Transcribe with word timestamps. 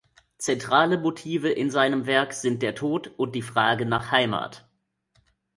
Zentrale 0.39 0.97
Motive 0.97 1.51
in 1.51 1.69
seinem 1.69 2.07
Werk 2.07 2.33
sind 2.33 2.63
der 2.63 2.73
Tod 2.73 3.09
und 3.19 3.35
die 3.35 3.43
Frage 3.43 3.85
nach 3.85 4.09
Heimat. 4.11 4.67